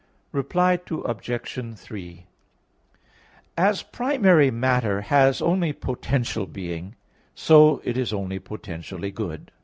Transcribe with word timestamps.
Reply 0.31 0.79
Obj. 0.89 1.75
3: 1.77 2.25
As 3.55 3.83
primary 3.83 4.49
matter 4.49 5.01
has 5.01 5.43
only 5.43 5.73
potential 5.73 6.47
being, 6.47 6.95
so 7.35 7.81
it 7.83 7.95
is 7.97 8.11
only 8.11 8.39
potentially 8.39 9.11
good. 9.11 9.51